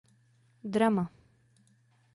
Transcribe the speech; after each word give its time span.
Drama. 0.77 1.05